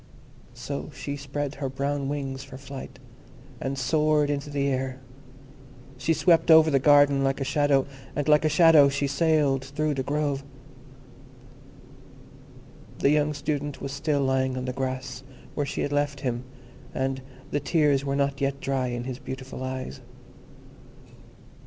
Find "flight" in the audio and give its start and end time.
2.57-2.97